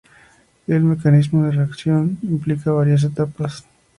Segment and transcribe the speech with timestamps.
[0.65, 3.65] El mecanismo de reacción implica varias etapas.